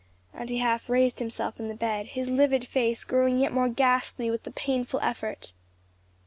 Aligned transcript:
and 0.33 0.49
he 0.49 0.57
half 0.57 0.89
raised 0.89 1.19
himself 1.19 1.59
in 1.59 1.67
the 1.67 1.75
bed, 1.75 2.07
his 2.07 2.27
livid 2.27 2.67
face 2.67 3.03
growing 3.03 3.37
yet 3.37 3.51
more 3.53 3.69
ghastly 3.69 4.31
with 4.31 4.41
the 4.41 4.51
painful 4.51 4.99
effort. 5.01 5.53